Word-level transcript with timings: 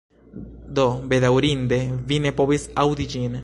Do, 0.79 0.85
bedaŭrinde 1.11 1.79
vi 2.13 2.21
ne 2.27 2.33
povis 2.41 2.67
aŭdi 2.85 3.07
ĝin 3.15 3.39